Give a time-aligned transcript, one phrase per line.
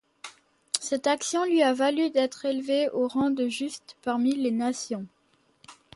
[0.79, 5.05] Cette action lui a valu d'être élevé au rang de Juste parmi les nations.